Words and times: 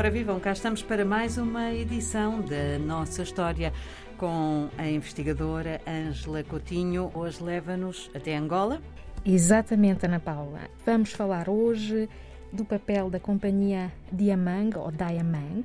Ora, 0.00 0.10
vivam, 0.10 0.40
cá 0.40 0.52
estamos 0.52 0.82
para 0.82 1.04
mais 1.04 1.36
uma 1.36 1.74
edição 1.74 2.40
da 2.40 2.78
nossa 2.78 3.22
história 3.22 3.70
com 4.16 4.70
a 4.78 4.88
investigadora 4.88 5.78
Ângela 5.86 6.42
Coutinho. 6.42 7.10
Hoje 7.14 7.44
leva-nos 7.44 8.10
até 8.14 8.34
Angola. 8.34 8.80
Exatamente, 9.26 10.06
Ana 10.06 10.18
Paula. 10.18 10.70
Vamos 10.86 11.12
falar 11.12 11.50
hoje 11.50 12.08
do 12.50 12.64
papel 12.64 13.10
da 13.10 13.20
companhia 13.20 13.92
Diamang 14.10 14.74
ou 14.78 14.90
Diamang. 14.90 15.64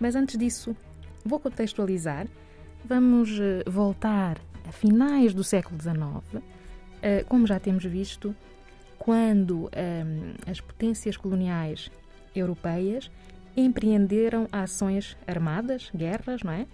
Mas 0.00 0.16
antes 0.16 0.38
disso, 0.38 0.74
vou 1.22 1.38
contextualizar. 1.38 2.26
Vamos 2.82 3.38
eh, 3.38 3.64
voltar 3.66 4.38
a 4.66 4.72
finais 4.72 5.34
do 5.34 5.44
século 5.44 5.78
XIX, 5.78 6.42
eh, 7.02 7.22
como 7.28 7.46
já 7.46 7.60
temos 7.60 7.84
visto, 7.84 8.34
quando 8.98 9.68
ehm, 9.72 10.36
as 10.50 10.58
potências 10.58 11.18
coloniais 11.18 11.90
europeias 12.34 13.10
empreenderam 13.56 14.48
ações 14.50 15.16
armadas, 15.26 15.90
guerras, 15.94 16.42
não 16.42 16.52
é? 16.52 16.66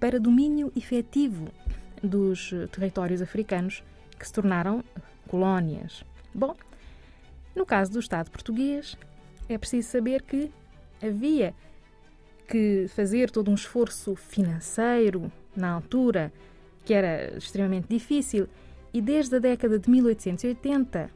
Para 0.00 0.18
domínio 0.18 0.72
efetivo 0.74 1.48
dos 2.02 2.52
territórios 2.72 3.22
africanos 3.22 3.82
que 4.18 4.26
se 4.26 4.32
tornaram 4.32 4.82
colónias. 5.28 6.04
Bom, 6.34 6.56
no 7.54 7.64
caso 7.64 7.92
do 7.92 8.00
Estado 8.00 8.30
português, 8.30 8.96
é 9.48 9.56
preciso 9.56 9.88
saber 9.88 10.22
que 10.22 10.50
havia 11.00 11.54
que 12.48 12.86
fazer 12.88 13.30
todo 13.30 13.50
um 13.50 13.54
esforço 13.54 14.14
financeiro 14.14 15.30
na 15.56 15.70
altura, 15.70 16.32
que 16.84 16.92
era 16.92 17.36
extremamente 17.36 17.86
difícil, 17.88 18.48
e 18.92 19.00
desde 19.00 19.36
a 19.36 19.38
década 19.38 19.78
de 19.78 19.88
1880, 19.88 21.10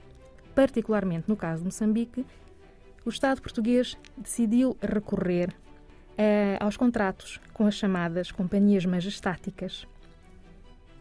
particularmente 0.55 1.29
no 1.29 1.37
caso 1.37 1.61
de 1.61 1.67
Moçambique, 1.67 2.25
o 3.07 3.09
Estado 3.09 3.41
português 3.41 3.97
decidiu 4.17 4.77
recorrer 4.83 5.55
eh, 6.19 6.59
aos 6.61 6.77
contratos 6.77 7.41
com 7.55 7.65
as 7.65 7.75
chamadas 7.75 8.33
companhias 8.33 8.85
majestáticas, 8.85 9.87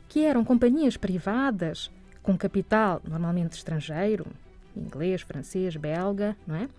que 0.07 0.23
eram 0.23 0.45
companhias 0.45 0.95
privadas 0.97 1.91
com 2.21 2.37
capital 2.37 3.01
normalmente 3.03 3.53
estrangeiro, 3.53 4.27
inglês, 4.77 5.21
francês, 5.21 5.75
belga, 5.75 6.37
não 6.45 6.55
é? 6.55 6.69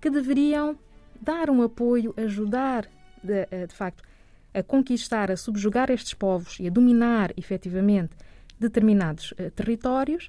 Que 0.00 0.08
deveriam 0.08 0.74
dar 1.20 1.50
um 1.50 1.62
apoio, 1.62 2.14
ajudar, 2.16 2.88
de, 3.22 3.46
eh, 3.50 3.66
de 3.66 3.74
facto, 3.74 4.02
a 4.54 4.62
conquistar, 4.62 5.30
a 5.30 5.36
subjugar 5.36 5.90
estes 5.90 6.14
povos 6.14 6.58
e 6.58 6.66
a 6.66 6.70
dominar 6.70 7.30
efetivamente 7.36 8.16
determinados 8.58 9.32
uh, 9.32 9.50
territórios, 9.50 10.28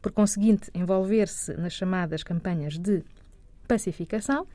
por 0.00 0.12
conseguinte, 0.12 0.70
envolver-se 0.72 1.54
nas 1.54 1.72
chamadas 1.72 2.22
campanhas 2.22 2.78
de 2.78 3.02
pacificação 3.66 4.46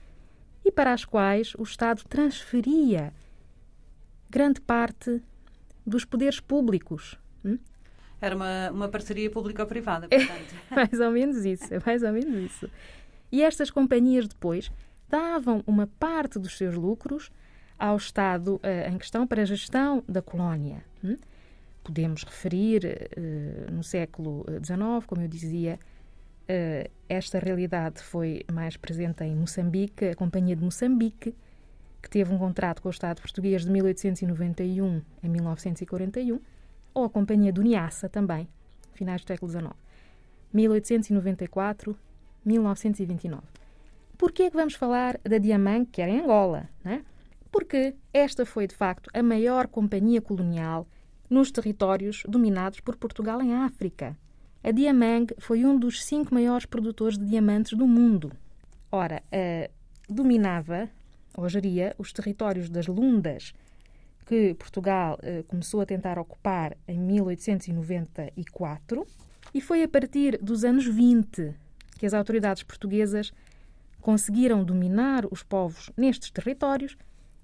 e 0.63 0.71
para 0.71 0.93
as 0.93 1.05
quais 1.05 1.53
o 1.55 1.63
Estado 1.63 2.03
transferia 2.07 3.13
grande 4.29 4.61
parte 4.61 5.21
dos 5.85 6.05
poderes 6.05 6.39
públicos. 6.39 7.19
Hum? 7.43 7.57
Era 8.19 8.35
uma, 8.35 8.69
uma 8.71 8.87
parceria 8.87 9.29
público-privada, 9.29 10.07
portanto. 10.07 10.55
É 10.69 10.75
mais 10.75 10.99
ou 10.99 11.11
menos 11.11 11.43
isso, 11.43 11.73
é 11.73 11.79
mais 11.85 12.03
ou 12.03 12.11
menos 12.11 12.51
isso. 12.51 12.69
E 13.31 13.41
estas 13.41 13.69
companhias 13.71 14.27
depois 14.27 14.71
davam 15.09 15.63
uma 15.65 15.87
parte 15.99 16.37
dos 16.37 16.57
seus 16.57 16.75
lucros 16.75 17.31
ao 17.77 17.97
Estado 17.97 18.55
uh, 18.55 18.89
em 18.89 18.97
questão 18.97 19.25
para 19.25 19.41
a 19.41 19.45
gestão 19.45 20.03
da 20.07 20.21
colónia. 20.21 20.83
Hum? 21.03 21.17
Podemos 21.83 22.23
referir, 22.23 23.09
uh, 23.17 23.71
no 23.71 23.83
século 23.83 24.45
XIX, 24.63 25.05
como 25.07 25.21
eu 25.21 25.27
dizia, 25.27 25.79
esta 27.07 27.39
realidade 27.39 28.01
foi 28.01 28.43
mais 28.51 28.75
presente 28.77 29.23
em 29.23 29.35
Moçambique, 29.35 30.05
a 30.05 30.15
Companhia 30.15 30.55
de 30.55 30.63
Moçambique, 30.63 31.35
que 32.01 32.09
teve 32.09 32.33
um 32.33 32.37
contrato 32.37 32.81
com 32.81 32.89
o 32.89 32.91
Estado 32.91 33.21
português 33.21 33.63
de 33.63 33.71
1891 33.71 35.01
a 35.23 35.27
1941, 35.27 36.39
ou 36.93 37.03
a 37.05 37.09
Companhia 37.09 37.53
do 37.53 37.61
Niassa 37.61 38.09
também, 38.09 38.47
finais 38.93 39.21
do 39.21 39.27
século 39.27 39.51
XIX, 39.51 39.71
1894 40.53 41.97
1929. 42.43 43.43
Por 44.17 44.31
que 44.31 44.43
é 44.43 44.49
que 44.49 44.57
vamos 44.57 44.75
falar 44.75 45.19
da 45.23 45.37
Diamant, 45.37 45.85
que 45.91 46.01
era 46.01 46.11
em 46.11 46.21
Angola? 46.21 46.69
Né? 46.83 47.03
Porque 47.51 47.95
esta 48.13 48.45
foi, 48.45 48.67
de 48.67 48.75
facto, 48.75 49.09
a 49.13 49.23
maior 49.23 49.67
companhia 49.67 50.21
colonial 50.21 50.87
nos 51.29 51.51
territórios 51.51 52.23
dominados 52.27 52.79
por 52.79 52.95
Portugal 52.97 53.41
em 53.41 53.53
África. 53.53 54.17
A 54.63 54.69
Diamang 54.69 55.33
foi 55.39 55.65
um 55.65 55.75
dos 55.75 56.05
cinco 56.05 56.31
maiores 56.33 56.67
produtores 56.67 57.17
de 57.17 57.25
diamantes 57.25 57.75
do 57.75 57.87
mundo. 57.87 58.31
Ora, 58.91 59.23
uh, 59.33 59.67
dominava 60.07 60.87
ou 61.35 61.49
geria 61.49 61.95
os 61.97 62.13
territórios 62.13 62.69
das 62.69 62.85
Lundas, 62.85 63.55
que 64.27 64.53
Portugal 64.53 65.17
uh, 65.23 65.43
começou 65.45 65.81
a 65.81 65.85
tentar 65.85 66.19
ocupar 66.19 66.77
em 66.87 66.99
1894, 66.99 69.03
e 69.51 69.59
foi 69.59 69.81
a 69.81 69.87
partir 69.87 70.37
dos 70.37 70.63
anos 70.63 70.85
20 70.85 71.55
que 71.97 72.05
as 72.05 72.13
autoridades 72.13 72.61
portuguesas 72.61 73.33
conseguiram 73.99 74.63
dominar 74.63 75.25
os 75.31 75.41
povos 75.41 75.89
nestes 75.97 76.29
territórios. 76.29 76.95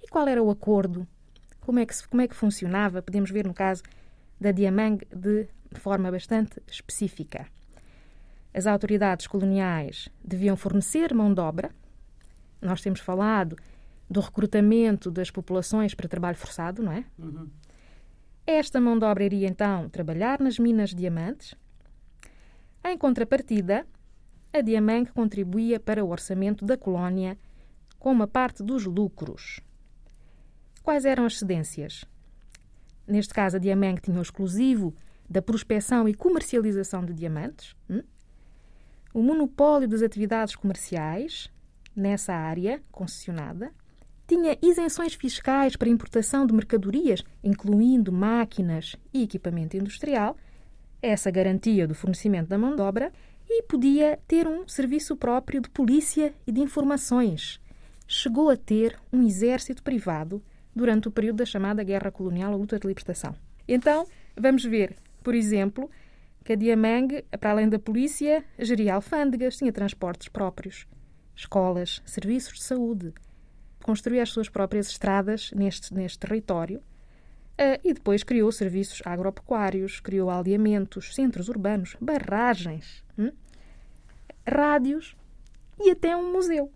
E 0.04 0.08
qual 0.08 0.28
era 0.28 0.42
o 0.42 0.52
acordo? 0.52 1.08
Como 1.62 1.80
é 1.80 1.86
que, 1.86 2.08
como 2.08 2.22
é 2.22 2.28
que 2.28 2.36
funcionava? 2.36 3.02
Podemos 3.02 3.32
ver 3.32 3.48
no 3.48 3.56
caso 3.56 3.82
da 4.40 4.52
Diamang 4.52 5.04
de 5.16 5.48
de 5.78 5.84
forma 5.84 6.12
bastante 6.12 6.60
específica. 6.68 7.48
As 8.52 8.66
autoridades 8.66 9.28
coloniais 9.28 10.10
deviam 10.24 10.58
fornecer 10.58 11.14
mão 11.14 11.32
de 11.32 11.40
obra. 11.40 11.70
Nós 12.60 12.82
temos 12.82 13.00
falado 13.00 13.56
do 14.10 14.20
recrutamento 14.20 15.12
das 15.12 15.30
populações 15.30 15.94
para 15.94 16.10
trabalho 16.10 16.36
forçado, 16.36 16.82
não 16.82 16.92
é? 16.92 17.06
Uhum. 17.20 17.48
Esta 18.46 18.82
mão 18.82 18.98
de 18.98 19.06
obra 19.06 19.24
iria 19.24 19.48
então 19.48 19.88
trabalhar 19.90 20.40
nas 20.40 20.58
minas 20.58 20.90
de 20.90 20.96
diamantes. 20.96 21.54
Em 22.84 22.98
contrapartida, 22.98 23.86
a 24.52 24.62
Diamang 24.62 25.12
contribuía 25.12 25.80
para 25.80 26.04
o 26.04 26.10
orçamento 26.10 26.66
da 26.66 26.78
colónia 26.78 27.38
com 28.00 28.12
uma 28.12 28.28
parte 28.28 28.64
dos 28.64 28.86
lucros. 28.86 29.60
Quais 30.82 31.06
eram 31.06 31.26
as 31.26 31.38
cedências? 31.38 32.06
Neste 33.06 33.34
caso, 33.34 33.58
a 33.58 33.60
Diamang 33.60 34.02
tinha 34.02 34.18
o 34.18 34.22
exclusivo 34.22 34.96
da 35.30 35.42
prospecção 35.42 36.08
e 36.08 36.14
comercialização 36.14 37.04
de 37.04 37.14
diamantes, 37.14 37.76
hum? 37.90 38.02
o 39.14 39.22
monopólio 39.22 39.88
das 39.88 40.02
atividades 40.02 40.56
comerciais 40.56 41.50
nessa 41.96 42.34
área 42.34 42.82
concessionada, 42.92 43.72
tinha 44.28 44.58
isenções 44.62 45.14
fiscais 45.14 45.76
para 45.76 45.90
importação 45.90 46.46
de 46.46 46.54
mercadorias, 46.54 47.24
incluindo 47.44 48.12
máquinas 48.12 48.96
e 49.14 49.24
equipamento 49.24 49.76
industrial, 49.76 50.38
essa 51.02 51.32
garantia 51.32 51.88
do 51.88 51.96
fornecimento 51.96 52.48
da 52.48 52.58
mão 52.58 52.76
de 52.76 52.82
obra, 52.82 53.12
e 53.50 53.64
podia 53.64 54.20
ter 54.28 54.46
um 54.46 54.68
serviço 54.68 55.16
próprio 55.16 55.62
de 55.62 55.70
polícia 55.70 56.34
e 56.46 56.52
de 56.52 56.60
informações. 56.60 57.62
Chegou 58.06 58.50
a 58.50 58.58
ter 58.58 59.00
um 59.12 59.26
exército 59.26 59.82
privado 59.82 60.44
durante 60.76 61.08
o 61.08 61.12
período 61.12 61.38
da 61.38 61.46
chamada 61.46 61.84
Guerra 61.84 62.12
Colonial 62.12 62.52
ou 62.52 62.60
Luta 62.60 62.78
de 62.78 62.86
Libertação. 62.88 63.34
Então, 63.68 64.06
vamos 64.36 64.64
ver 64.64 64.96
por 65.28 65.36
exemplo, 65.36 65.92
que 66.46 66.54
a 66.54 66.56
Diamang, 66.56 67.22
para 67.38 67.52
além 67.52 67.68
da 67.68 67.78
polícia, 67.78 68.46
geria 68.58 68.96
alfândegas, 68.96 69.58
tinha 69.58 69.74
transportes 69.74 70.30
próprios, 70.30 70.88
escolas, 71.36 72.02
serviços 72.06 72.60
de 72.60 72.64
saúde, 72.64 73.14
construía 73.84 74.24
as 74.24 74.30
suas 74.30 74.48
próprias 74.48 74.88
estradas 74.88 75.52
neste, 75.52 75.94
neste 75.94 76.18
território 76.18 76.80
uh, 76.80 77.78
e 77.84 77.94
depois 77.94 78.24
criou 78.24 78.50
serviços 78.54 79.02
agropecuários, 79.04 80.00
criou 80.00 80.30
aldeamentos, 80.30 81.14
centros 81.14 81.50
urbanos, 81.50 81.98
barragens, 82.00 83.04
hum? 83.20 83.34
rádios 84.48 85.14
e 85.78 85.92
até 85.92 86.16
um 86.16 86.32
museu. 86.32 86.72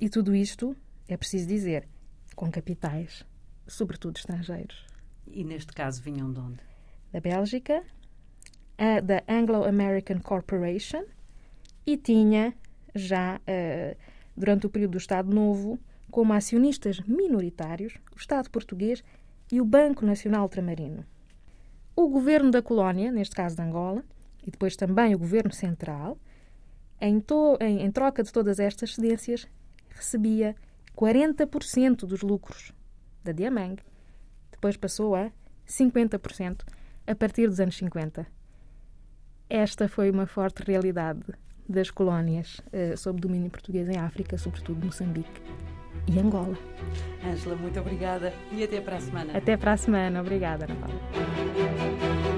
E 0.00 0.08
tudo 0.08 0.36
isto, 0.36 0.76
é 1.08 1.16
preciso 1.16 1.48
dizer, 1.48 1.88
com 2.36 2.48
capitais, 2.48 3.26
sobretudo 3.66 4.18
estrangeiros. 4.18 4.86
E 5.26 5.42
neste 5.42 5.72
caso 5.72 6.00
vinham 6.00 6.32
de 6.32 6.38
onde? 6.38 6.67
Da 7.12 7.20
Bélgica, 7.20 7.82
a 8.76 9.00
da 9.00 9.22
Anglo-American 9.28 10.20
Corporation 10.20 11.04
e 11.86 11.96
tinha 11.96 12.54
já, 12.94 13.36
uh, 13.36 13.96
durante 14.36 14.66
o 14.66 14.70
período 14.70 14.92
do 14.92 14.98
Estado 14.98 15.34
Novo, 15.34 15.78
como 16.10 16.32
acionistas 16.32 17.00
minoritários 17.00 17.94
o 18.14 18.18
Estado 18.18 18.50
português 18.50 19.02
e 19.50 19.60
o 19.60 19.64
Banco 19.64 20.04
Nacional 20.04 20.42
Ultramarino. 20.42 21.04
O 21.96 22.08
governo 22.08 22.50
da 22.50 22.62
colónia, 22.62 23.10
neste 23.10 23.34
caso 23.34 23.56
de 23.56 23.62
Angola, 23.62 24.04
e 24.46 24.50
depois 24.50 24.76
também 24.76 25.14
o 25.14 25.18
governo 25.18 25.52
central, 25.52 26.18
em, 27.00 27.22
em, 27.60 27.82
em 27.82 27.90
troca 27.90 28.22
de 28.22 28.32
todas 28.32 28.60
estas 28.60 28.94
cedências, 28.94 29.48
recebia 29.90 30.54
40% 30.96 32.06
dos 32.06 32.22
lucros 32.22 32.72
da 33.24 33.32
Diamang, 33.32 33.80
depois 34.50 34.76
passou 34.76 35.14
a 35.14 35.30
50% 35.66 36.64
a 37.08 37.14
partir 37.14 37.48
dos 37.48 37.58
anos 37.58 37.76
50. 37.76 38.26
Esta 39.48 39.88
foi 39.88 40.10
uma 40.10 40.26
forte 40.26 40.62
realidade 40.62 41.22
das 41.66 41.90
colónias 41.90 42.60
uh, 42.72 42.96
sob 42.96 43.18
domínio 43.20 43.50
português 43.50 43.88
em 43.88 43.96
África, 43.96 44.36
sobretudo 44.36 44.84
Moçambique. 44.84 45.40
e 46.06 46.18
Angola. 46.18 46.56
Ângela, 47.24 47.56
muito 47.56 47.80
obrigada 47.80 48.32
e 48.52 48.62
até 48.62 48.80
para 48.80 48.96
a 48.96 49.00
semana. 49.00 49.36
Até 49.36 49.56
para 49.56 49.72
a 49.72 49.76
semana. 49.76 50.20
Obrigada, 50.20 50.66
Ana 50.66 50.76
Paula. 50.76 52.37